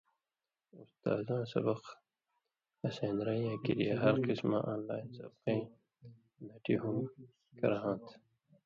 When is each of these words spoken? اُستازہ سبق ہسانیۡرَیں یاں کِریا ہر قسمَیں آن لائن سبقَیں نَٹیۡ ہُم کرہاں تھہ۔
اُستازہ 0.79 1.37
سبق 1.51 1.81
ہسانیۡرَیں 2.81 3.41
یاں 3.45 3.57
کِریا 3.63 3.93
ہر 4.03 4.15
قسمَیں 4.25 4.65
آن 4.71 4.79
لائن 4.87 5.07
سبقَیں 5.17 5.61
نَٹیۡ 6.45 6.79
ہُم 6.81 6.97
کرہاں 7.59 7.97
تھہ۔ 8.05 8.15